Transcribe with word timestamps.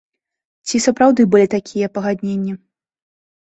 Ці 0.69 0.81
сапраўды 0.85 1.21
былі 1.35 1.47
такія 1.57 1.93
пагадненні? 2.01 2.59